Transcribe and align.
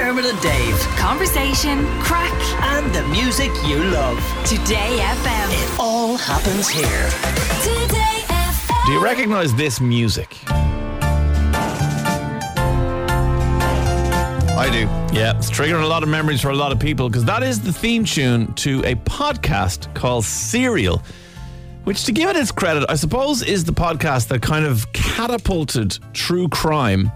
Dermot 0.00 0.24
and 0.24 0.40
Dave. 0.40 0.78
Conversation, 0.96 1.84
crack, 2.00 2.32
And 2.62 2.90
the 2.94 3.06
music 3.08 3.50
you 3.66 3.76
love. 3.76 4.16
Today 4.46 4.96
FM. 4.98 5.50
It 5.52 5.78
all 5.78 6.16
happens 6.16 6.70
here. 6.70 7.10
Today 7.60 8.22
FM. 8.28 8.86
Do 8.86 8.92
you 8.92 9.04
recognize 9.04 9.54
this 9.56 9.78
music? 9.78 10.38
I 14.56 14.70
do. 14.72 14.88
Yeah, 15.14 15.36
it's 15.36 15.50
triggering 15.50 15.82
a 15.82 15.86
lot 15.86 16.02
of 16.02 16.08
memories 16.08 16.40
for 16.40 16.48
a 16.48 16.56
lot 16.56 16.72
of 16.72 16.80
people 16.80 17.10
because 17.10 17.26
that 17.26 17.42
is 17.42 17.60
the 17.60 17.70
theme 17.72 18.06
tune 18.06 18.54
to 18.54 18.82
a 18.86 18.94
podcast 18.94 19.94
called 19.94 20.24
Serial, 20.24 21.02
which, 21.84 22.04
to 22.04 22.12
give 22.12 22.30
it 22.30 22.36
its 22.36 22.50
credit, 22.50 22.86
I 22.88 22.94
suppose 22.94 23.42
is 23.42 23.64
the 23.64 23.74
podcast 23.74 24.28
that 24.28 24.40
kind 24.40 24.64
of 24.64 24.90
catapulted 24.94 25.98
true 26.14 26.48
crime 26.48 27.12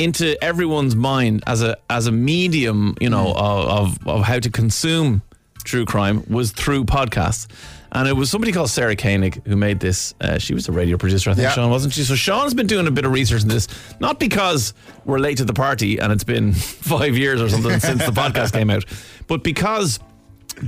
into 0.00 0.42
everyone's 0.42 0.96
mind 0.96 1.42
as 1.46 1.62
a 1.62 1.76
as 1.88 2.06
a 2.06 2.12
medium, 2.12 2.96
you 3.00 3.10
know, 3.10 3.32
of, 3.34 3.68
of 3.68 4.08
of 4.08 4.22
how 4.24 4.38
to 4.40 4.50
consume 4.50 5.22
true 5.64 5.84
crime 5.84 6.24
was 6.28 6.52
through 6.52 6.84
podcasts. 6.84 7.46
And 7.92 8.06
it 8.08 8.12
was 8.14 8.30
somebody 8.30 8.52
called 8.52 8.70
Sarah 8.70 8.94
Koenig 8.96 9.44
who 9.46 9.56
made 9.56 9.80
this. 9.80 10.14
Uh, 10.20 10.38
she 10.38 10.54
was 10.54 10.68
a 10.68 10.72
radio 10.72 10.96
producer, 10.96 11.30
I 11.30 11.34
think, 11.34 11.42
Yeah. 11.42 11.50
Sean, 11.52 11.70
wasn't 11.70 11.92
she? 11.92 12.04
So 12.04 12.14
Sean's 12.14 12.54
been 12.54 12.68
doing 12.68 12.86
a 12.86 12.90
bit 12.92 13.04
of 13.04 13.10
research 13.12 13.42
in 13.42 13.48
this, 13.48 13.66
not 13.98 14.20
because 14.20 14.74
we're 15.04 15.18
late 15.18 15.38
to 15.38 15.44
the 15.44 15.52
party 15.52 15.98
and 15.98 16.12
it's 16.12 16.22
been 16.24 16.52
five 16.92 17.16
years 17.16 17.42
or 17.42 17.48
something 17.48 17.78
since 17.90 18.04
the 18.06 18.12
podcast 18.12 18.52
came 18.52 18.70
out, 18.70 18.84
but 19.26 19.42
because 19.42 19.98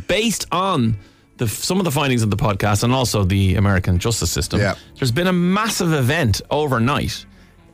based 0.08 0.46
on 0.50 0.96
the, 1.38 1.46
some 1.48 1.78
of 1.78 1.84
the 1.84 1.90
findings 1.92 2.22
of 2.22 2.30
the 2.30 2.36
podcast 2.36 2.82
and 2.82 2.92
also 2.92 3.24
the 3.24 3.54
American 3.54 3.98
justice 3.98 4.30
system, 4.30 4.60
Yeah. 4.60 4.74
there's 4.98 5.12
been 5.12 5.26
a 5.28 5.32
massive 5.32 5.92
event 5.92 6.40
overnight 6.50 7.24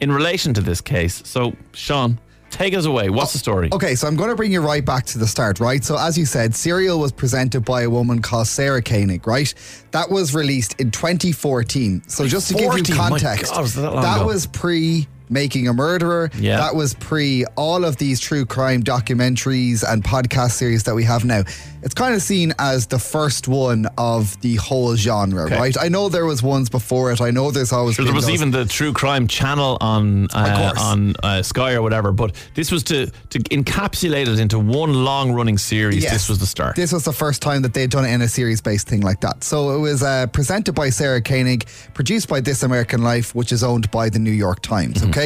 in 0.00 0.12
relation 0.12 0.54
to 0.54 0.60
this 0.60 0.80
case. 0.80 1.22
So, 1.26 1.54
Sean, 1.72 2.18
take 2.50 2.74
us 2.74 2.84
away. 2.84 3.10
What's 3.10 3.32
the 3.32 3.38
story? 3.38 3.68
Okay, 3.72 3.94
so 3.94 4.06
I'm 4.06 4.16
going 4.16 4.30
to 4.30 4.36
bring 4.36 4.52
you 4.52 4.60
right 4.60 4.84
back 4.84 5.04
to 5.06 5.18
the 5.18 5.26
start, 5.26 5.60
right? 5.60 5.84
So, 5.84 5.98
as 5.98 6.16
you 6.16 6.26
said, 6.26 6.54
Serial 6.54 6.98
was 6.98 7.12
presented 7.12 7.64
by 7.64 7.82
a 7.82 7.90
woman 7.90 8.20
called 8.22 8.46
Sarah 8.46 8.82
Koenig, 8.82 9.26
right? 9.26 9.52
That 9.90 10.10
was 10.10 10.34
released 10.34 10.80
in 10.80 10.90
2014. 10.90 12.08
So, 12.08 12.26
just 12.26 12.48
to 12.48 12.54
give 12.54 12.66
14, 12.66 12.84
you 12.84 12.94
my 12.94 13.08
context, 13.08 13.52
God, 13.52 13.62
was 13.62 13.74
that 13.74 13.88
ago? 13.88 14.26
was 14.26 14.46
pre 14.46 15.06
Making 15.30 15.68
a 15.68 15.72
Murderer. 15.72 16.30
Yeah. 16.38 16.56
That 16.58 16.74
was 16.74 16.94
pre 16.94 17.44
all 17.56 17.84
of 17.84 17.96
these 17.96 18.20
true 18.20 18.44
crime 18.46 18.82
documentaries 18.82 19.84
and 19.86 20.02
podcast 20.02 20.52
series 20.52 20.84
that 20.84 20.94
we 20.94 21.04
have 21.04 21.24
now. 21.24 21.42
It's 21.80 21.94
kind 21.94 22.12
of 22.14 22.22
seen 22.22 22.52
as 22.58 22.86
the 22.88 22.98
first 22.98 23.46
one 23.46 23.86
of 23.96 24.38
the 24.40 24.56
whole 24.56 24.96
genre, 24.96 25.44
Okay. 25.44 25.56
right? 25.56 25.76
I 25.80 25.88
know 25.88 26.08
there 26.08 26.26
was 26.26 26.42
ones 26.42 26.68
before 26.68 27.12
it. 27.12 27.20
I 27.20 27.30
know 27.30 27.52
there's 27.52 27.72
always 27.72 27.94
Sure, 27.94 28.04
there 28.04 28.12
was 28.14 28.26
those- 28.26 28.34
even 28.34 28.50
the 28.50 28.64
true 28.64 28.92
crime 28.92 29.28
channel 29.28 29.78
on 29.80 30.26
uh, 30.34 30.72
on 30.78 31.14
uh, 31.22 31.42
Sky 31.42 31.74
or 31.74 31.82
whatever, 31.82 32.10
but 32.12 32.34
this 32.54 32.72
was 32.72 32.82
to 32.84 33.06
to 33.30 33.38
encapsulate 33.50 34.26
it 34.28 34.38
into 34.40 34.58
one 34.58 34.92
long 35.04 35.32
running 35.32 35.56
series. 35.58 36.02
Yes. 36.02 36.12
This 36.12 36.28
was 36.28 36.38
the 36.38 36.46
start. 36.46 36.74
This 36.74 36.92
was 36.92 37.04
the 37.04 37.12
first 37.12 37.42
time 37.42 37.62
that 37.62 37.74
they'd 37.74 37.90
done 37.90 38.04
it 38.04 38.10
in 38.12 38.22
a 38.22 38.28
series 38.28 38.60
based 38.60 38.88
thing 38.88 39.02
like 39.02 39.20
that. 39.20 39.44
So 39.44 39.70
it 39.76 39.78
was 39.78 40.02
uh, 40.02 40.26
presented 40.28 40.72
by 40.74 40.90
Sarah 40.90 41.22
Koenig, 41.22 41.66
produced 41.94 42.28
by 42.28 42.40
This 42.40 42.62
American 42.64 43.02
Life, 43.02 43.34
which 43.36 43.52
is 43.52 43.62
owned 43.62 43.88
by 43.92 44.08
the 44.08 44.18
New 44.18 44.32
York 44.46 44.60
Times. 44.62 44.96
Mm-hmm. 44.98 45.10
Okay. 45.10 45.17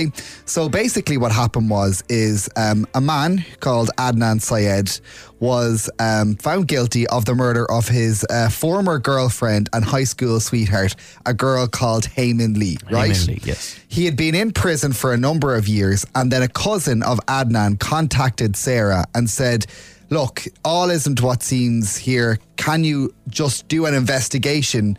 So 0.47 0.69
basically, 0.69 1.17
what 1.17 1.33
happened 1.33 1.69
was 1.69 2.03
is 2.09 2.49
um, 2.57 2.87
a 2.95 3.01
man 3.01 3.45
called 3.61 3.91
Adnan 3.99 4.41
Syed 4.41 4.91
was 5.39 5.91
um, 5.99 6.37
found 6.37 6.69
guilty 6.69 7.07
of 7.09 7.25
the 7.25 7.35
murder 7.35 7.71
of 7.71 7.89
his 7.89 8.25
uh, 8.31 8.49
former 8.49 8.99
girlfriend 8.99 9.69
and 9.73 9.85
high 9.85 10.05
school 10.05 10.41
sweetheart, 10.41 10.95
a 11.27 11.35
girl 11.35 11.67
called 11.67 12.07
Hae 12.07 12.33
Min 12.33 12.55
Lee. 12.55 12.79
Right. 12.91 13.27
Lee, 13.27 13.41
yes. 13.43 13.79
He 13.89 14.05
had 14.05 14.17
been 14.17 14.35
in 14.35 14.53
prison 14.53 14.93
for 14.93 15.13
a 15.13 15.17
number 15.17 15.55
of 15.55 15.69
years, 15.69 16.07
and 16.15 16.31
then 16.31 16.43
a 16.43 16.49
cousin 16.49 17.03
of 17.03 17.19
Adnan 17.27 17.79
contacted 17.79 18.57
Sarah 18.57 19.05
and 19.15 19.29
said, 19.29 19.67
Look, 20.11 20.45
all 20.65 20.91
isn't 20.91 21.23
what 21.23 21.43
seems 21.43 21.97
here. 21.97 22.39
Can 22.57 22.85
you 22.85 23.15
just 23.29 23.67
do 23.69 23.87
an 23.87 23.95
investigation 23.95 24.99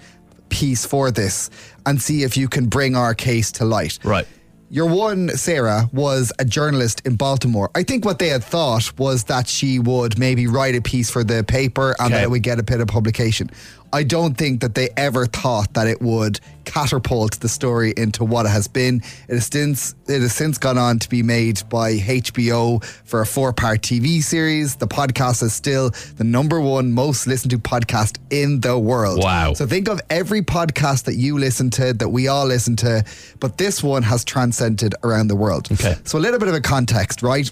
piece 0.50 0.86
for 0.86 1.12
this 1.12 1.50
and 1.86 2.02
see 2.02 2.24
if 2.24 2.36
you 2.36 2.48
can 2.48 2.66
bring 2.66 2.96
our 2.96 3.14
case 3.14 3.52
to 3.54 3.66
light? 3.66 4.00
Right. 4.04 4.28
Your 4.74 4.88
one, 4.88 5.30
Sarah, 5.38 5.88
was 5.94 6.34
a 6.40 6.46
journalist 6.46 7.04
in 7.06 7.16
Baltimore. 7.16 7.70
I 7.76 7.84
think 7.84 8.06
what 8.06 8.18
they 8.18 8.30
had 8.30 8.44
thought 8.44 8.98
was 8.98 9.26
that 9.26 9.48
she 9.48 9.78
would 9.78 10.18
maybe 10.18 10.48
write 10.48 10.74
a 10.74 10.82
piece 10.82 11.12
for 11.12 11.24
the 11.24 11.44
paper 11.44 11.96
and 12.00 12.08
Okay. 12.08 12.16
that 12.16 12.24
it 12.24 12.32
would 12.32 12.42
get 12.42 12.58
a 12.58 12.64
bit 12.64 12.82
of 12.82 12.88
publication. 12.88 13.52
I 13.94 14.02
don't 14.02 14.34
think 14.34 14.62
that 14.62 14.74
they 14.74 14.90
ever 14.98 15.28
thought 15.28 15.76
that 15.76 15.86
it 15.86 16.02
would 16.02 16.40
catapult 16.66 17.40
the 17.42 17.48
story 17.48 17.94
into 17.96 18.24
what 18.26 18.48
it 18.48 18.50
has 18.50 18.68
been. 18.68 19.04
It 19.28 19.36
has 19.36 19.46
since 19.46 19.94
it 20.08 20.22
has 20.22 20.34
since 20.34 20.58
gone 20.58 20.80
on 20.80 20.98
to 21.00 21.10
be 21.10 21.22
made 21.22 21.62
by 21.70 21.94
HBO 21.98 22.84
for 23.06 23.22
a 23.22 23.26
four-part 23.26 23.82
TV 23.82 24.24
series. 24.24 24.76
The 24.78 24.88
podcast 24.88 25.44
is 25.44 25.54
still 25.54 25.92
the 26.18 26.24
number 26.24 26.60
one 26.60 26.92
most 26.92 27.28
listened 27.28 27.52
to 27.52 27.60
podcast 27.60 28.18
in 28.32 28.62
the 28.62 28.80
world. 28.80 29.24
Wow. 29.24 29.54
So 29.54 29.68
think 29.68 29.88
of 29.88 30.02
every 30.10 30.42
podcast 30.42 31.04
that 31.04 31.16
you 31.16 31.38
listen 31.38 31.70
to, 31.72 31.94
that 31.94 32.10
we 32.10 32.28
all 32.28 32.48
listen 32.48 32.76
to, 32.78 33.06
but 33.40 33.60
this 33.60 33.84
one 33.84 34.02
has 34.02 34.26
transcended 34.26 34.96
around 35.04 35.28
the 35.28 35.36
world. 35.36 35.72
Okay. 35.72 35.96
So 36.04 36.18
a 36.18 36.20
little 36.20 36.40
bit 36.40 36.48
of 36.48 36.56
a 36.56 36.62
context, 36.62 37.22
right? 37.22 37.52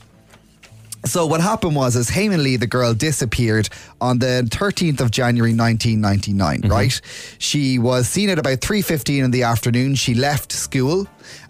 So 1.06 1.26
what 1.26 1.42
happened 1.42 1.76
was, 1.76 1.96
is 1.96 2.10
Hae 2.10 2.30
Min 2.30 2.44
Lee, 2.44 2.58
the 2.58 2.68
girl, 2.68 2.94
disappeared 2.94 3.70
on 4.00 4.20
the 4.20 4.48
13th 4.50 5.02
of 5.02 5.12
January 5.12 5.54
1999. 5.54 6.70
Right? 6.70 7.02
She 7.40 7.80
was 7.80 8.08
seen 8.08 8.30
at 8.30 8.38
about 8.38 8.62
3:15 8.62 9.24
in 9.24 9.32
the 9.32 9.44
afternoon. 9.44 9.96
She 9.96 10.14
left 10.14 10.52
school, 10.52 11.08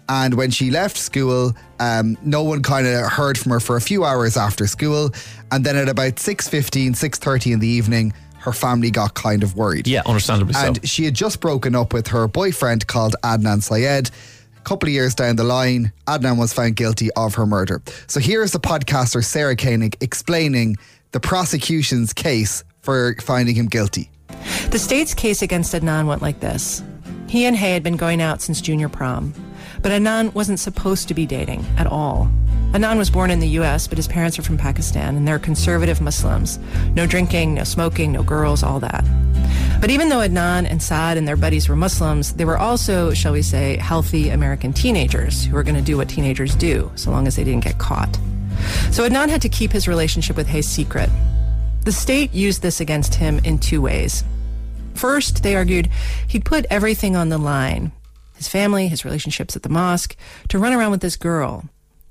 and 0.08 0.34
when 0.34 0.50
she 0.50 0.70
left 0.70 0.96
school, 0.96 1.54
um, 1.80 2.16
no 2.22 2.42
one 2.42 2.62
kind 2.62 2.86
of 2.86 3.12
heard 3.12 3.36
from 3.36 3.52
her 3.52 3.60
for 3.60 3.76
a 3.76 3.80
few 3.80 4.04
hours 4.04 4.36
after 4.36 4.66
school, 4.66 5.10
and 5.50 5.64
then 5.64 5.76
at 5.76 5.88
about 5.88 6.18
6:15, 6.18 6.94
6:30 6.94 7.52
in 7.52 7.58
the 7.60 7.68
evening, 7.68 8.14
her 8.38 8.52
family 8.52 8.90
got 8.90 9.14
kind 9.14 9.42
of 9.42 9.56
worried. 9.56 9.86
Yeah, 9.86 10.02
understandably 10.04 10.54
so. 10.54 10.66
And 10.66 10.88
she 10.88 11.04
had 11.04 11.14
just 11.14 11.40
broken 11.40 11.76
up 11.76 11.92
with 11.92 12.08
her 12.08 12.26
boyfriend 12.26 12.86
called 12.86 13.14
Adnan 13.22 13.62
Syed. 13.62 14.10
Couple 14.64 14.88
of 14.88 14.92
years 14.92 15.14
down 15.14 15.36
the 15.36 15.44
line, 15.44 15.92
Adnan 16.06 16.38
was 16.38 16.52
found 16.52 16.76
guilty 16.76 17.10
of 17.12 17.34
her 17.34 17.46
murder. 17.46 17.82
So 18.06 18.20
here's 18.20 18.52
the 18.52 18.60
podcaster 18.60 19.24
Sarah 19.24 19.56
Koenig 19.56 19.96
explaining 20.00 20.76
the 21.10 21.20
prosecution's 21.20 22.12
case 22.12 22.64
for 22.80 23.16
finding 23.20 23.54
him 23.54 23.66
guilty. 23.66 24.10
The 24.70 24.78
state's 24.78 25.14
case 25.14 25.42
against 25.42 25.74
Adnan 25.74 26.06
went 26.06 26.22
like 26.22 26.40
this. 26.40 26.82
He 27.28 27.44
and 27.44 27.56
Hae 27.56 27.72
had 27.72 27.82
been 27.82 27.96
going 27.96 28.20
out 28.20 28.40
since 28.40 28.60
junior 28.60 28.88
prom, 28.88 29.34
but 29.80 29.92
Adnan 29.92 30.34
wasn't 30.34 30.60
supposed 30.60 31.08
to 31.08 31.14
be 31.14 31.26
dating 31.26 31.64
at 31.76 31.86
all. 31.86 32.30
Adnan 32.72 32.98
was 32.98 33.10
born 33.10 33.30
in 33.30 33.40
the 33.40 33.48
US, 33.60 33.86
but 33.86 33.98
his 33.98 34.08
parents 34.08 34.38
are 34.38 34.42
from 34.42 34.58
Pakistan 34.58 35.16
and 35.16 35.26
they're 35.26 35.38
conservative 35.38 36.00
Muslims. 36.00 36.58
No 36.94 37.06
drinking, 37.06 37.54
no 37.54 37.64
smoking, 37.64 38.12
no 38.12 38.22
girls, 38.22 38.62
all 38.62 38.80
that. 38.80 39.04
But 39.82 39.90
even 39.90 40.10
though 40.10 40.18
Adnan 40.18 40.70
and 40.70 40.80
Saad 40.80 41.16
and 41.16 41.26
their 41.26 41.36
buddies 41.36 41.68
were 41.68 41.74
Muslims, 41.74 42.34
they 42.34 42.44
were 42.44 42.56
also, 42.56 43.12
shall 43.12 43.32
we 43.32 43.42
say, 43.42 43.78
healthy 43.78 44.28
American 44.28 44.72
teenagers 44.72 45.44
who 45.44 45.56
were 45.56 45.64
going 45.64 45.74
to 45.74 45.82
do 45.82 45.96
what 45.96 46.08
teenagers 46.08 46.54
do, 46.54 46.88
so 46.94 47.10
long 47.10 47.26
as 47.26 47.34
they 47.34 47.42
didn't 47.42 47.64
get 47.64 47.78
caught. 47.78 48.14
So 48.92 49.02
Adnan 49.02 49.28
had 49.28 49.42
to 49.42 49.48
keep 49.48 49.72
his 49.72 49.88
relationship 49.88 50.36
with 50.36 50.46
Hae 50.46 50.62
secret. 50.62 51.10
The 51.84 51.90
state 51.90 52.32
used 52.32 52.62
this 52.62 52.80
against 52.80 53.16
him 53.16 53.40
in 53.42 53.58
two 53.58 53.82
ways. 53.82 54.22
First, 54.94 55.42
they 55.42 55.56
argued 55.56 55.90
he'd 56.28 56.44
put 56.44 56.64
everything 56.70 57.16
on 57.16 57.28
the 57.28 57.38
line 57.38 57.90
his 58.36 58.46
family, 58.46 58.86
his 58.86 59.04
relationships 59.04 59.56
at 59.56 59.64
the 59.64 59.68
mosque 59.68 60.14
to 60.48 60.60
run 60.60 60.72
around 60.72 60.92
with 60.92 61.00
this 61.00 61.16
girl. 61.16 61.64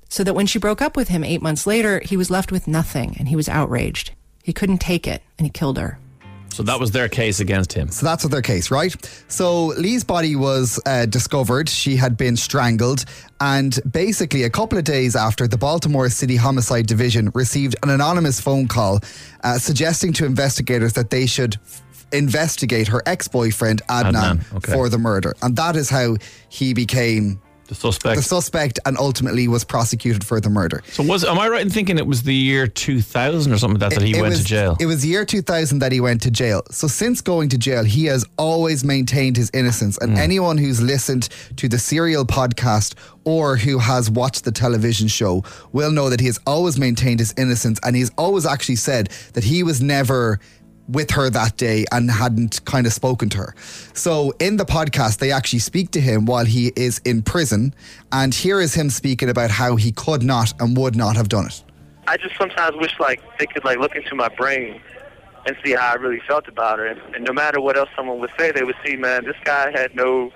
So 0.09 0.25
that 0.25 0.33
when 0.33 0.45
she 0.45 0.59
broke 0.59 0.81
up 0.81 0.97
with 0.97 1.07
him 1.07 1.23
eight 1.23 1.41
months 1.41 1.65
later, 1.65 2.01
he 2.03 2.17
was 2.17 2.29
left 2.29 2.51
with 2.51 2.67
nothing 2.67 3.15
and 3.17 3.29
he 3.29 3.35
was 3.37 3.47
outraged. 3.47 4.11
He 4.43 4.51
couldn't 4.51 4.79
take 4.79 5.07
it 5.07 5.23
and 5.37 5.45
he 5.45 5.49
killed 5.49 5.77
her. 5.77 6.00
So 6.51 6.63
that 6.63 6.79
was 6.79 6.91
their 6.91 7.07
case 7.07 7.39
against 7.39 7.71
him. 7.71 7.87
So 7.89 8.05
that's 8.05 8.23
what 8.23 8.31
their 8.31 8.41
case, 8.41 8.71
right? 8.71 8.93
So 9.29 9.67
Lee's 9.67 10.03
body 10.03 10.35
was 10.35 10.79
uh, 10.85 11.05
discovered. 11.05 11.69
She 11.69 11.95
had 11.95 12.17
been 12.17 12.35
strangled. 12.35 13.05
And 13.39 13.79
basically, 13.89 14.43
a 14.43 14.49
couple 14.49 14.77
of 14.77 14.83
days 14.83 15.15
after, 15.15 15.47
the 15.47 15.57
Baltimore 15.57 16.09
City 16.09 16.35
Homicide 16.35 16.87
Division 16.87 17.31
received 17.33 17.75
an 17.83 17.89
anonymous 17.89 18.39
phone 18.41 18.67
call 18.67 18.99
uh, 19.43 19.57
suggesting 19.57 20.13
to 20.13 20.25
investigators 20.25 20.93
that 20.93 21.09
they 21.09 21.25
should 21.25 21.55
f- 21.55 21.81
investigate 22.11 22.87
her 22.89 23.01
ex 23.05 23.27
boyfriend, 23.27 23.81
Adnan, 23.87 24.13
Adnan, 24.13 24.55
okay. 24.57 24.73
for 24.73 24.89
the 24.89 24.97
murder. 24.97 25.33
And 25.41 25.55
that 25.55 25.75
is 25.75 25.89
how 25.89 26.17
he 26.49 26.73
became 26.73 27.41
The 27.71 27.75
suspect. 27.75 28.17
the 28.17 28.21
suspect 28.21 28.79
and 28.85 28.97
ultimately 28.97 29.47
was 29.47 29.63
prosecuted 29.63 30.25
for 30.25 30.41
the 30.41 30.49
murder. 30.49 30.83
so 30.89 31.03
was 31.03 31.23
am 31.23 31.39
I 31.39 31.47
right 31.47 31.61
in 31.61 31.69
thinking 31.69 31.97
it 31.97 32.05
was 32.05 32.23
the 32.23 32.35
year 32.35 32.67
2000 32.67 33.53
or 33.53 33.57
something 33.57 33.79
like 33.79 33.91
that 33.91 33.99
that 33.99 34.05
he 34.05 34.17
It 34.17 34.21
went 34.21 34.31
was, 34.31 34.41
to 34.41 34.45
jail? 34.45 34.75
It 34.77 34.87
was 34.87 35.03
the 35.03 35.07
year 35.07 35.23
2000 35.23 35.79
that 35.79 35.93
he 35.93 36.01
went 36.01 36.21
to 36.23 36.31
jail. 36.31 36.63
So 36.69 36.87
since 36.87 37.21
going 37.21 37.47
to 37.47 37.57
jail, 37.57 37.85
he 37.85 38.07
has 38.07 38.25
always 38.37 38.83
maintained 38.83 39.37
his 39.37 39.49
innocence. 39.53 39.97
And 39.99 40.11
hmm. 40.11 40.17
anyone 40.17 40.57
who's 40.57 40.81
listened 40.81 41.29
to 41.55 41.69
the 41.69 41.79
Serial 41.79 42.25
podcast 42.25 42.95
or 43.23 43.55
who 43.55 43.77
has 43.77 44.11
watched 44.11 44.43
the 44.43 44.51
television 44.51 45.07
show 45.07 45.45
will 45.71 45.91
know 45.91 46.09
that 46.09 46.19
he 46.19 46.25
has 46.25 46.41
always 46.45 46.77
maintained 46.77 47.21
his 47.21 47.33
innocence. 47.37 47.79
And 47.85 47.95
he's 47.95 48.11
always 48.17 48.45
actually 48.45 48.75
said 48.75 49.07
that 49.31 49.45
he 49.45 49.63
was 49.63 49.81
never 49.81 50.41
with 50.91 51.11
her 51.11 51.29
that 51.29 51.57
day 51.57 51.85
and 51.91 52.11
hadn't 52.11 52.63
kind 52.65 52.85
of 52.85 52.93
spoken 52.93 53.29
to 53.29 53.37
her. 53.37 53.55
So 53.93 54.33
in 54.39 54.57
the 54.57 54.65
podcast, 54.65 55.19
they 55.19 55.31
actually 55.31 55.59
speak 55.59 55.91
to 55.91 56.01
him 56.01 56.25
while 56.25 56.45
he 56.45 56.71
is 56.75 56.99
in 57.05 57.21
prison. 57.21 57.73
And 58.11 58.33
here 58.33 58.59
is 58.59 58.73
him 58.73 58.89
speaking 58.89 59.29
about 59.29 59.51
how 59.51 59.75
he 59.75 59.91
could 59.91 60.23
not 60.23 60.53
and 60.61 60.75
would 60.77 60.95
not 60.95 61.15
have 61.15 61.29
done 61.29 61.47
it. 61.47 61.63
I 62.07 62.17
just 62.17 62.35
sometimes 62.37 62.75
wish 62.77 62.99
like 62.99 63.21
they 63.37 63.45
could 63.45 63.63
like 63.63 63.79
look 63.79 63.95
into 63.95 64.15
my 64.15 64.27
brain 64.29 64.81
and 65.45 65.55
see 65.63 65.71
how 65.71 65.91
I 65.91 65.93
really 65.95 66.21
felt 66.27 66.47
about 66.47 66.79
her. 66.79 66.85
And, 66.85 66.99
and 67.15 67.23
no 67.23 67.33
matter 67.33 67.61
what 67.61 67.77
else 67.77 67.89
someone 67.95 68.19
would 68.19 68.31
say, 68.37 68.51
they 68.51 68.63
would 68.63 68.75
see, 68.85 68.95
man, 68.95 69.25
this 69.25 69.35
guy 69.43 69.71
had 69.71 69.95
no 69.95 70.31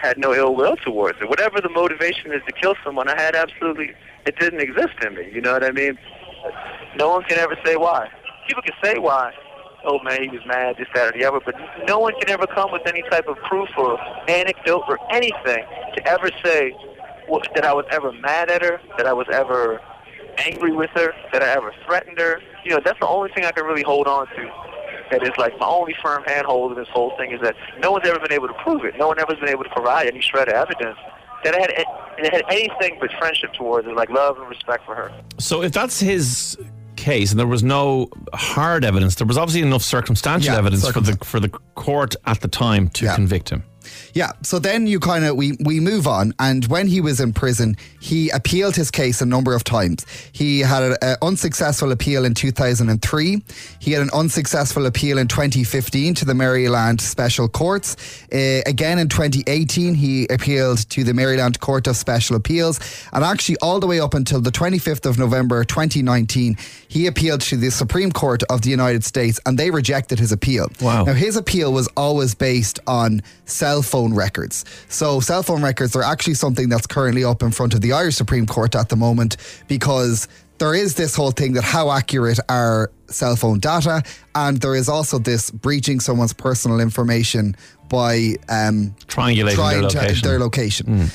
had 0.00 0.18
no 0.18 0.34
ill 0.34 0.56
will 0.56 0.76
towards 0.76 1.20
it. 1.20 1.28
Whatever 1.28 1.60
the 1.60 1.68
motivation 1.68 2.32
is 2.32 2.42
to 2.46 2.52
kill 2.52 2.74
someone, 2.82 3.08
I 3.08 3.20
had 3.20 3.36
absolutely 3.36 3.92
it 4.26 4.38
didn't 4.38 4.60
exist 4.60 4.94
in 5.04 5.14
me. 5.14 5.30
You 5.32 5.40
know 5.40 5.52
what 5.52 5.64
I 5.64 5.70
mean? 5.70 5.96
No 6.96 7.10
one 7.10 7.22
can 7.24 7.38
ever 7.38 7.56
say 7.64 7.76
why. 7.76 8.10
People 8.48 8.62
can 8.62 8.74
say 8.82 8.98
why. 8.98 9.32
Oh 9.84 9.98
man, 10.02 10.22
he 10.22 10.28
was 10.28 10.44
mad, 10.46 10.76
this, 10.78 10.86
that, 10.94 11.14
or 11.14 11.18
the 11.18 11.24
other, 11.24 11.40
but 11.44 11.54
no 11.86 11.98
one 11.98 12.14
can 12.20 12.30
ever 12.30 12.46
come 12.46 12.70
with 12.70 12.82
any 12.86 13.02
type 13.02 13.26
of 13.26 13.36
proof 13.38 13.68
or 13.76 13.98
anecdote 14.30 14.84
or 14.88 14.98
anything 15.10 15.64
to 15.94 16.08
ever 16.08 16.30
say 16.44 16.70
what, 17.26 17.48
that 17.54 17.64
I 17.64 17.72
was 17.72 17.84
ever 17.90 18.12
mad 18.12 18.50
at 18.50 18.62
her, 18.62 18.80
that 18.96 19.06
I 19.06 19.12
was 19.12 19.26
ever 19.32 19.80
angry 20.38 20.72
with 20.72 20.90
her, 20.90 21.12
that 21.32 21.42
I 21.42 21.50
ever 21.50 21.72
threatened 21.84 22.18
her. 22.18 22.40
You 22.64 22.72
know, 22.72 22.80
that's 22.84 22.98
the 23.00 23.06
only 23.06 23.30
thing 23.32 23.44
I 23.44 23.52
can 23.52 23.64
really 23.64 23.82
hold 23.82 24.06
on 24.06 24.26
to. 24.28 24.50
That 25.10 25.22
is 25.22 25.30
like 25.36 25.58
my 25.58 25.66
only 25.66 25.94
firm 26.02 26.22
handhold 26.24 26.72
in 26.72 26.78
this 26.78 26.88
whole 26.88 27.16
thing 27.18 27.32
is 27.32 27.40
that 27.42 27.54
no 27.78 27.92
one's 27.92 28.08
ever 28.08 28.18
been 28.18 28.32
able 28.32 28.48
to 28.48 28.54
prove 28.54 28.84
it. 28.84 28.96
No 28.96 29.08
one 29.08 29.18
ever 29.18 29.32
has 29.32 29.40
been 29.40 29.50
able 29.50 29.64
to 29.64 29.70
provide 29.70 30.06
any 30.06 30.20
shred 30.20 30.48
of 30.48 30.54
evidence 30.54 30.96
that 31.44 31.54
I 31.54 31.60
had, 31.60 32.32
had 32.32 32.44
anything 32.48 32.98
but 33.00 33.10
friendship 33.18 33.52
towards 33.52 33.86
her, 33.86 33.94
like 33.94 34.08
love 34.10 34.38
and 34.38 34.48
respect 34.48 34.86
for 34.86 34.94
her. 34.94 35.12
So 35.38 35.62
if 35.62 35.72
that's 35.72 36.00
his 36.00 36.56
case 37.02 37.30
and 37.32 37.38
there 37.40 37.46
was 37.46 37.62
no 37.62 38.08
hard 38.32 38.84
evidence, 38.84 39.16
there 39.16 39.26
was 39.26 39.36
obviously 39.38 39.62
enough 39.66 39.82
circumstantial 39.82 40.52
Yeah, 40.52 40.58
evidence 40.58 40.88
for 40.88 41.00
the 41.00 41.12
circumstan- 41.12 41.24
for 41.24 41.40
the 41.40 41.48
court 41.74 42.14
at 42.26 42.40
the 42.40 42.48
time 42.48 42.88
to 42.90 43.04
Yeah. 43.06 43.14
convict 43.14 43.50
him. 43.50 43.62
Yeah. 44.14 44.32
So 44.42 44.58
then 44.58 44.86
you 44.86 45.00
kind 45.00 45.24
of 45.24 45.36
we 45.36 45.56
we 45.64 45.80
move 45.80 46.06
on, 46.06 46.34
and 46.38 46.66
when 46.66 46.86
he 46.86 47.00
was 47.00 47.20
in 47.20 47.32
prison, 47.32 47.76
he 48.00 48.30
appealed 48.30 48.76
his 48.76 48.90
case 48.90 49.20
a 49.20 49.26
number 49.26 49.54
of 49.54 49.64
times. 49.64 50.06
He 50.32 50.60
had 50.60 50.82
an 50.82 51.16
unsuccessful 51.22 51.92
appeal 51.92 52.24
in 52.24 52.34
2003. 52.34 53.42
He 53.78 53.92
had 53.92 54.02
an 54.02 54.10
unsuccessful 54.12 54.86
appeal 54.86 55.18
in 55.18 55.28
2015 55.28 56.14
to 56.14 56.24
the 56.24 56.34
Maryland 56.34 57.00
Special 57.00 57.48
Courts. 57.48 57.96
Uh, 58.32 58.62
again 58.66 58.98
in 58.98 59.08
2018, 59.08 59.94
he 59.94 60.26
appealed 60.28 60.88
to 60.90 61.04
the 61.04 61.14
Maryland 61.14 61.60
Court 61.60 61.86
of 61.86 61.96
Special 61.96 62.36
Appeals, 62.36 62.80
and 63.12 63.24
actually 63.24 63.56
all 63.62 63.80
the 63.80 63.86
way 63.86 64.00
up 64.00 64.14
until 64.14 64.40
the 64.40 64.50
25th 64.50 65.06
of 65.06 65.18
November 65.18 65.64
2019, 65.64 66.56
he 66.88 67.06
appealed 67.06 67.40
to 67.42 67.56
the 67.56 67.70
Supreme 67.70 68.12
Court 68.12 68.42
of 68.44 68.62
the 68.62 68.70
United 68.70 69.04
States, 69.04 69.40
and 69.46 69.58
they 69.58 69.70
rejected 69.70 70.18
his 70.18 70.32
appeal. 70.32 70.68
Wow. 70.80 71.04
Now 71.04 71.14
his 71.14 71.36
appeal 71.36 71.72
was 71.72 71.88
always 71.96 72.34
based 72.34 72.80
on 72.86 73.22
cell 73.72 73.82
phone 73.82 74.12
records. 74.12 74.64
So 74.88 75.20
cell 75.20 75.42
phone 75.42 75.62
records 75.62 75.96
are 75.96 76.02
actually 76.02 76.34
something 76.34 76.68
that's 76.68 76.86
currently 76.86 77.24
up 77.24 77.42
in 77.42 77.50
front 77.50 77.72
of 77.72 77.80
the 77.80 77.92
Irish 77.92 78.16
Supreme 78.16 78.46
Court 78.46 78.74
at 78.74 78.90
the 78.90 78.96
moment 78.96 79.38
because 79.66 80.28
there 80.58 80.74
is 80.74 80.94
this 80.94 81.16
whole 81.16 81.30
thing 81.30 81.54
that 81.54 81.64
how 81.64 81.90
accurate 81.90 82.38
are 82.50 82.90
cell 83.06 83.34
phone 83.34 83.60
data 83.60 84.02
and 84.34 84.58
there 84.60 84.74
is 84.74 84.88
also 84.90 85.18
this 85.18 85.50
breaching 85.50 86.00
someone's 86.00 86.34
personal 86.34 86.80
information 86.80 87.56
by 87.88 88.34
um, 88.50 88.94
Triangulating 89.06 89.46
their 89.46 89.54
trying 89.54 89.88
to 89.88 89.98
location. 89.98 90.28
their 90.28 90.38
location. 90.38 91.10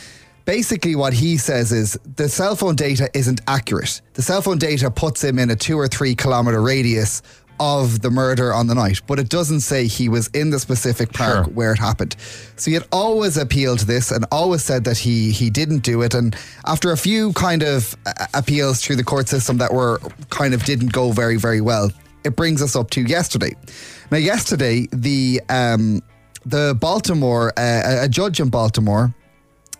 Basically, 0.46 0.96
what 0.96 1.14
he 1.14 1.38
says 1.38 1.72
is 1.72 2.00
the 2.16 2.30
cell 2.30 2.56
phone 2.56 2.76
data 2.76 3.10
isn't 3.14 3.42
accurate. 3.48 4.02
The 4.14 4.22
cell 4.22 4.42
phone 4.42 4.58
data 4.58 4.90
puts 4.90 5.24
him 5.24 5.38
in 5.40 5.50
a 5.52 5.56
two 5.56 5.78
or 5.78 5.88
three 5.88 6.16
kilometer 6.16 6.62
radius 6.62 7.22
of 7.60 8.02
the 8.02 8.10
murder 8.10 8.54
on 8.54 8.68
the 8.68 8.76
night, 8.76 9.02
but 9.08 9.20
it 9.20 9.30
doesn't 9.30 9.62
say 9.62 9.88
he 9.88 10.10
was 10.10 10.28
in 10.34 10.50
the 10.52 10.60
specific 10.60 11.12
park 11.14 11.46
Sure. 11.46 11.54
where 11.54 11.72
it 11.72 11.80
happened. 11.80 12.16
So 12.56 12.72
he 12.72 12.76
had 12.76 12.86
always 12.92 13.38
appealed 13.38 13.80
to 13.80 13.86
this 13.86 14.12
and 14.12 14.26
always 14.32 14.64
said 14.64 14.84
that 14.86 14.98
he 14.98 15.32
he 15.32 15.50
didn't 15.50 15.80
do 15.84 16.02
it. 16.02 16.14
And 16.14 16.36
after 16.66 16.92
a 16.92 16.98
few 16.98 17.34
kind 17.34 17.64
of 17.64 17.96
uh, 18.06 18.26
appeals 18.34 18.82
through 18.82 18.98
the 18.98 19.04
court 19.04 19.28
system 19.30 19.58
that 19.58 19.74
were 19.74 20.00
kind 20.30 20.54
of 20.54 20.64
didn't 20.66 20.92
go 20.94 21.12
very 21.12 21.38
very 21.38 21.62
well, 21.62 21.92
it 22.24 22.36
brings 22.36 22.62
us 22.62 22.76
up 22.76 22.90
to 22.92 23.02
yesterday. 23.02 23.54
Now, 24.12 24.18
yesterday 24.18 24.88
the 24.92 25.42
um, 25.50 26.02
the 26.46 26.76
Baltimore 26.80 27.52
uh, 27.58 28.04
a 28.06 28.10
judge 28.10 28.40
in 28.40 28.50
Baltimore 28.50 29.14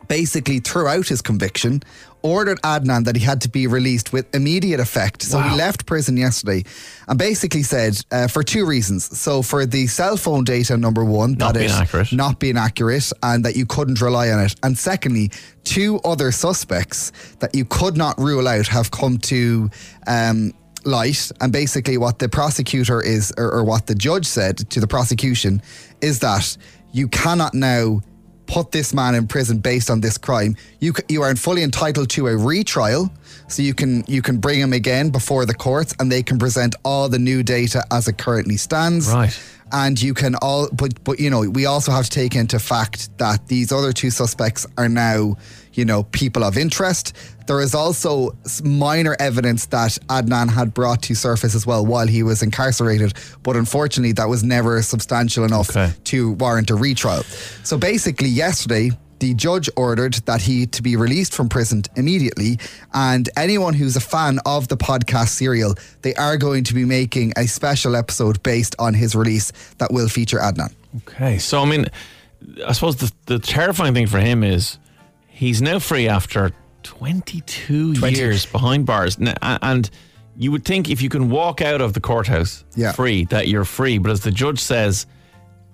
basically 0.08 0.60
threw 0.60 0.88
out 0.88 1.08
his 1.08 1.22
conviction, 1.22 1.82
ordered 2.22 2.62
Adnan 2.62 3.06
that 3.06 3.16
he 3.16 3.24
had 3.24 3.42
to 3.42 3.50
be 3.50 3.68
released 3.68 4.12
with 4.12 4.34
immediate 4.36 4.80
effect. 4.80 5.22
So 5.22 5.40
he 5.40 5.56
left 5.56 5.86
prison 5.86 6.18
yesterday 6.18 6.64
and 7.08 7.18
basically 7.18 7.64
said 7.64 8.02
uh, 8.12 8.28
for 8.28 8.44
two 8.44 8.66
reasons. 8.66 9.18
So 9.18 9.42
for 9.42 9.66
the 9.66 9.88
cell 9.88 10.18
phone 10.18 10.44
data, 10.44 10.78
number 10.78 11.06
one, 11.06 11.34
Not 11.34 11.54
that 11.54 11.60
being 11.60 11.72
accurate. 11.72 12.12
not 12.14 12.40
being 12.40 12.58
accurate 12.58 13.12
and 13.24 13.46
that 13.46 13.56
you 13.56 13.66
couldn't 13.66 14.02
rely 14.02 14.30
on 14.30 14.40
it. 14.40 14.56
And 14.64 14.78
secondly, 14.78 15.32
two 15.64 16.00
other 16.04 16.32
suspects 16.32 17.12
that 17.40 17.54
you 17.56 17.66
could 17.66 17.98
not 17.98 18.18
rule 18.18 18.48
out 18.48 18.68
have 18.68 18.92
come 18.92 19.18
to 19.20 19.70
um, 20.08 20.54
light. 20.86 21.32
And 21.40 21.52
basically, 21.54 21.98
what 21.98 22.20
the 22.20 22.30
prosecutor 22.30 23.02
is, 23.02 23.34
or, 23.38 23.52
or 23.52 23.64
what 23.64 23.88
the 23.88 23.96
judge 23.96 24.26
said 24.26 24.58
to 24.72 24.80
the 24.80 24.88
prosecution, 24.88 25.62
is 26.02 26.20
that 26.20 26.58
you 26.94 27.08
cannot 27.08 27.54
now 27.54 28.02
put 28.48 28.72
this 28.72 28.94
man 28.94 29.14
in 29.16 29.28
prison 29.28 29.60
based 29.60 29.90
on 29.90 30.02
this 30.02 30.18
crime. 30.18 30.56
You 30.80 30.94
you 31.08 31.22
are 31.22 31.36
fully 31.36 31.64
entitled 31.64 32.10
to 32.12 32.28
a 32.28 32.38
retrial, 32.38 33.12
so 33.48 33.62
you 33.62 33.74
can 33.74 34.04
you 34.08 34.22
can 34.22 34.38
bring 34.38 34.60
them 34.60 34.74
again 34.74 35.10
before 35.10 35.46
the 35.46 35.54
courts, 35.54 35.94
and 36.00 36.12
they 36.12 36.24
can 36.24 36.38
present 36.38 36.76
all 36.84 37.10
the 37.10 37.20
new 37.20 37.44
data 37.44 37.84
as 37.92 38.08
it 38.08 38.18
currently 38.18 38.58
stands 38.58 39.08
Right. 39.12 39.38
and 39.72 40.02
you 40.02 40.14
can 40.14 40.36
all 40.36 40.70
but 40.72 41.04
but 41.04 41.20
you 41.20 41.30
know 41.30 41.42
we 41.50 41.66
also 41.66 41.92
have 41.92 42.06
to 42.06 42.10
take 42.12 42.36
into 42.36 42.58
fact 42.60 43.10
that 43.18 43.48
these 43.48 43.72
other 43.72 43.92
two 43.94 44.10
suspects 44.10 44.66
are 44.78 44.88
now 44.90 45.36
you 45.74 45.84
know 45.86 46.04
people 46.04 46.44
of 46.44 46.58
interest 46.58 47.14
there 47.48 47.62
is 47.62 47.74
also 47.76 48.32
minor 48.64 49.16
evidence 49.20 49.66
that 49.68 49.98
Adnan 50.10 50.50
had 50.50 50.74
brought 50.74 51.02
to 51.04 51.16
surface 51.16 51.54
as 51.56 51.66
well 51.66 51.86
while 51.86 52.08
he 52.08 52.24
was 52.24 52.42
incarcerated 52.44 53.14
but 53.44 53.56
unfortunately 53.56 54.14
that 54.14 54.28
was 54.30 54.42
never 54.44 54.82
substantial 54.82 55.44
enough 55.44 55.70
Okay. 55.70 55.94
to 56.06 56.32
warrant 56.34 56.70
a 56.70 56.76
retrial 56.76 57.24
so 57.64 57.78
basically 57.78 58.30
yesterday 58.30 58.90
the 59.20 59.34
judge 59.34 59.70
ordered 59.76 60.14
that 60.26 60.42
he 60.42 60.66
to 60.68 60.82
be 60.82 60.96
released 60.96 61.34
from 61.34 61.50
prison 61.50 61.84
immediately 61.96 62.58
and 62.94 63.30
anyone 63.38 63.74
who's 63.74 63.96
a 63.96 64.00
fan 64.00 64.40
of 64.46 64.68
the 64.68 64.78
podcast 64.78 65.30
serial 65.30 65.74
they 66.02 66.14
are 66.16 66.38
going 66.38 66.64
to 66.64 66.74
be 66.74 66.86
making 66.86 67.34
a 67.38 67.48
special 67.48 67.96
episode 67.96 68.42
based 68.44 68.76
on 68.80 68.94
his 68.94 69.16
release 69.16 69.52
that 69.80 69.92
will 69.92 70.08
feature 70.10 70.40
Adnan 70.40 70.74
Okay, 71.08 71.38
so 71.38 71.62
I 71.62 71.66
mean, 71.66 71.86
I 72.66 72.72
suppose 72.72 72.96
the, 72.96 73.12
the 73.28 73.40
terrifying 73.40 73.94
thing 73.94 74.08
for 74.08 74.20
him 74.20 74.44
is 74.44 74.80
he's 75.28 75.62
now 75.62 75.78
free 75.80 76.08
after 76.08 76.52
22 76.84 77.96
20. 77.96 78.16
years 78.18 78.46
behind 78.46 78.86
bars. 78.86 79.18
And 79.42 79.90
you 80.38 80.52
would 80.52 80.66
think 80.66 80.90
if 80.90 81.02
you 81.02 81.10
can 81.10 81.30
walk 81.30 81.62
out 81.62 81.82
of 81.82 81.94
the 81.94 82.00
courthouse 82.00 82.64
Yeah. 82.76 82.94
free, 82.94 83.26
that 83.26 83.48
you're 83.48 83.66
free. 83.66 83.98
But 83.98 84.12
as 84.12 84.22
the 84.22 84.32
judge 84.32 84.60
says, 84.60 85.06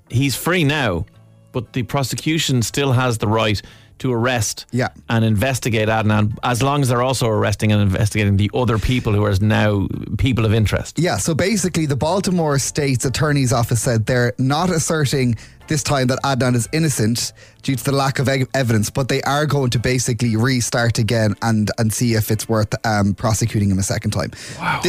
he's 0.09 0.35
free 0.35 0.63
now, 0.63 1.05
but 1.53 1.71
the 1.71 1.83
prosecution 1.83 2.61
still 2.61 2.91
has 2.91 3.17
the 3.19 3.27
right 3.27 3.61
to 3.99 4.11
arrest 4.11 4.65
Yeah. 4.71 4.89
and 5.07 5.23
investigate 5.23 5.87
Adnan 5.87 6.35
as 6.43 6.61
long 6.61 6.81
as 6.81 6.89
they're 6.89 7.03
also 7.03 7.27
arresting 7.27 7.71
and 7.71 7.79
investigating 7.81 8.35
the 8.37 8.49
other 8.53 8.77
people 8.79 9.13
who 9.13 9.23
are 9.23 9.35
now 9.39 9.87
people 10.17 10.45
of 10.45 10.53
interest. 10.53 10.99
Yeah, 10.99 11.17
so 11.17 11.33
basically, 11.35 11.85
the 11.85 11.95
Baltimore 11.95 12.57
State's 12.59 13.05
Attorney's 13.05 13.53
Office 13.53 13.81
said 13.83 14.05
they're 14.07 14.33
not 14.39 14.69
asserting 14.71 15.35
this 15.67 15.83
time 15.83 16.07
that 16.07 16.19
Adnan 16.23 16.55
is 16.55 16.67
innocent 16.71 17.33
due 17.63 17.75
to 17.75 17.83
the 17.83 17.91
lack 17.91 18.19
of 18.19 18.27
ev- 18.27 18.47
evidence, 18.53 18.89
but 18.89 19.07
they 19.07 19.21
are 19.23 19.45
going 19.45 19.69
to 19.71 19.79
basically 19.79 20.35
restart 20.35 20.99
again 20.99 21.33
and 21.41 21.71
and 21.77 21.91
see 21.93 22.13
if 22.13 22.29
it's 22.29 22.47
worth 22.47 22.73
um, 22.85 23.13
prosecuting 23.15 23.71
him 23.71 23.79
a 23.79 23.83
second 23.83 24.11
time. 24.11 24.31
Wow. 24.59 24.81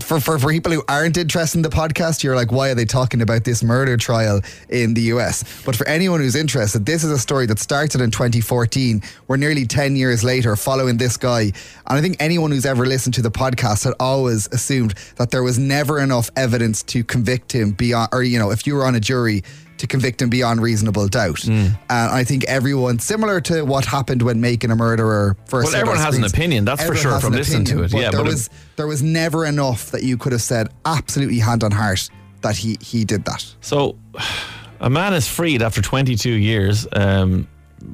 for, 0.00 0.20
for, 0.20 0.38
for 0.38 0.50
people 0.50 0.72
who 0.72 0.82
aren't 0.88 1.16
interested 1.16 1.58
in 1.58 1.62
the 1.62 1.68
podcast, 1.68 2.22
you're 2.22 2.34
like, 2.34 2.50
why 2.50 2.70
are 2.70 2.74
they 2.74 2.86
talking 2.86 3.20
about 3.20 3.44
this 3.44 3.62
murder 3.62 3.96
trial 3.96 4.40
in 4.68 4.94
the 4.94 5.02
US? 5.02 5.62
But 5.64 5.76
for 5.76 5.86
anyone 5.86 6.20
who's 6.20 6.34
interested, 6.34 6.86
this 6.86 7.04
is 7.04 7.10
a 7.10 7.18
story 7.18 7.46
that 7.46 7.58
started 7.58 8.00
in 8.00 8.10
2014. 8.10 9.02
We're 9.28 9.36
nearly 9.36 9.66
10 9.66 9.96
years 9.96 10.24
later 10.24 10.56
following 10.56 10.96
this 10.96 11.16
guy. 11.16 11.42
And 11.42 11.98
I 11.98 12.00
think 12.00 12.16
anyone 12.20 12.50
who's 12.50 12.66
ever 12.66 12.86
listened 12.86 13.14
to 13.14 13.22
the 13.22 13.30
podcast 13.30 13.84
had 13.84 13.94
always 14.00 14.46
assumed 14.48 14.94
that 15.16 15.30
there 15.30 15.42
was 15.42 15.58
never 15.58 16.00
enough 16.00 16.30
evidence 16.36 16.82
to 16.84 17.04
convict 17.04 17.52
him 17.52 17.72
beyond, 17.72 18.08
or, 18.12 18.22
you 18.22 18.38
know, 18.38 18.50
if 18.50 18.66
you 18.66 18.74
were 18.74 18.86
on 18.86 18.94
a 18.94 19.00
jury, 19.00 19.42
to 19.78 19.86
convict 19.86 20.22
him 20.22 20.28
beyond 20.30 20.62
reasonable 20.62 21.08
doubt. 21.08 21.36
Mm. 21.36 21.76
And 21.90 22.10
I 22.12 22.24
think 22.24 22.44
everyone, 22.44 22.98
similar 22.98 23.40
to 23.42 23.64
what 23.64 23.84
happened 23.84 24.22
when 24.22 24.40
making 24.40 24.70
a 24.70 24.76
murderer 24.76 25.36
first. 25.46 25.72
Well, 25.72 25.80
everyone 25.80 26.00
has 26.00 26.16
an 26.16 26.24
opinion, 26.24 26.64
that's 26.64 26.84
for 26.84 26.94
sure, 26.94 27.20
from 27.20 27.32
listening 27.32 27.64
to 27.66 27.82
it, 27.84 27.92
but 27.92 28.00
yeah, 28.00 28.10
there 28.10 28.20
but 28.20 28.28
it- 28.28 28.32
was 28.32 28.50
there 28.76 28.86
was 28.86 29.02
never 29.02 29.44
enough 29.46 29.90
that 29.90 30.02
you 30.02 30.16
could 30.16 30.32
have 30.32 30.42
said 30.42 30.68
absolutely 30.84 31.38
hand 31.38 31.64
on 31.64 31.70
heart 31.70 32.08
that 32.42 32.56
he 32.56 32.76
he 32.80 33.04
did 33.04 33.24
that. 33.24 33.44
So, 33.60 33.96
a 34.80 34.90
man 34.90 35.14
is 35.14 35.26
freed 35.28 35.62
after 35.62 35.80
22 35.82 36.30
years, 36.30 36.86
um, 36.92 37.48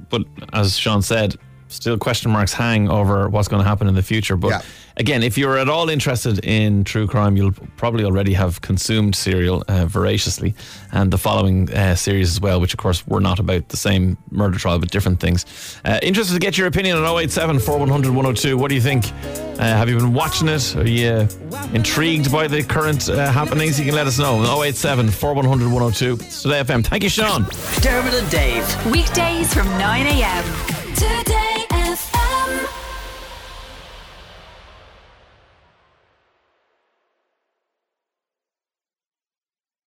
but 0.09 0.23
as 0.53 0.77
Sean 0.77 1.03
said, 1.03 1.37
still 1.71 1.97
question 1.97 2.31
marks 2.31 2.53
hang 2.53 2.89
over 2.91 3.29
what's 3.29 3.49
going 3.49 3.63
to 3.63 3.69
happen 3.69 3.89
in 3.89 3.95
the 3.95 4.03
future. 4.03 4.37
But 4.37 4.49
Yeah. 4.51 4.61
again, 4.97 5.23
if 5.23 5.39
you're 5.39 5.57
at 5.57 5.69
all 5.69 5.89
interested 5.89 6.45
in 6.45 6.85
true 6.85 7.07
crime, 7.07 7.37
you'll 7.37 7.53
probably 7.77 8.05
already 8.05 8.35
have 8.35 8.61
consumed 8.61 9.15
Serial 9.17 9.65
uh, 9.69 9.87
voraciously 9.87 10.55
and 10.93 11.11
the 11.13 11.19
following 11.19 11.73
uh, 11.73 11.95
series 11.95 12.29
as 12.31 12.41
well, 12.41 12.61
which 12.61 12.75
of 12.75 12.79
course 12.79 13.07
were 13.07 13.21
not 13.21 13.39
about 13.39 13.69
the 13.69 13.77
same 13.77 14.19
murder 14.31 14.59
trial 14.59 14.79
but 14.79 14.91
different 14.91 15.21
things. 15.21 15.47
Uh, 15.85 15.99
interested 16.03 16.35
to 16.35 16.41
get 16.41 16.59
your 16.59 16.67
opinion 16.67 16.97
on 16.99 17.05
087 17.19 17.59
4100 17.61 18.11
102. 18.15 18.59
What 18.59 18.69
do 18.69 18.75
you 18.75 18.81
think? 18.81 19.07
Uh, 19.61 19.65
have 19.65 19.89
you 19.89 19.97
been 19.97 20.13
watching 20.15 20.49
it? 20.49 20.75
Are 20.77 20.87
you 20.89 21.09
uh, 21.09 21.29
intrigued 21.73 22.33
by 22.33 22.49
the 22.49 22.63
current 22.63 23.09
uh, 23.09 23.31
happenings? 23.31 23.79
You 23.79 23.85
can 23.87 23.95
let 23.95 24.07
us 24.07 24.19
know. 24.19 24.43
087 24.63 25.11
4100 25.11 25.67
102. 25.73 26.25
It's 26.25 26.43
Today 26.43 26.63
FM. 26.63 26.85
Thank 26.85 27.03
you, 27.05 27.09
Sean. 27.11 27.45
Dermot 27.81 28.15
and 28.15 28.31
Dave. 28.31 28.87
Weekdays 28.91 29.53
from 29.55 29.69
9 29.79 30.07
a.m. 30.07 30.80
Today. 30.95 31.70